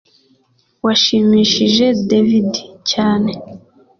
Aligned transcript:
Washimishije 0.85 1.85
David 2.09 2.49
cyane 2.89 3.31